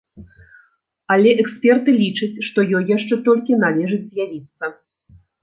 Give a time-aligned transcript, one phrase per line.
[1.15, 4.73] Але эксперты лічаць, што ёй яшчэ толькі належыць з'явіцца.